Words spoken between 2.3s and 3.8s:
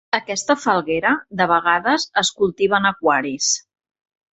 cultiva en aquaris.